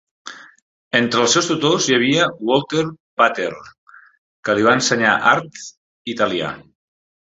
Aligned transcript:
Entre 0.99 1.19
els 1.23 1.33
seus 1.37 1.49
tutors 1.49 1.89
hi 1.89 1.93
havia 1.97 2.25
Walter 2.51 2.85
Pater, 3.23 3.51
que 4.49 4.57
li 4.57 4.67
va 4.69 4.75
ensenyar 4.81 5.15
art 5.37 5.61
italià. 6.15 6.51